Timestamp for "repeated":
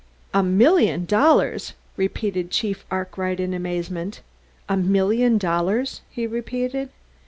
1.95-2.49, 6.25-6.89